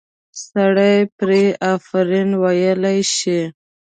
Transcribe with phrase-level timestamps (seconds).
[0.47, 1.43] سړی پرې
[1.73, 3.41] آفرین ویلی شي.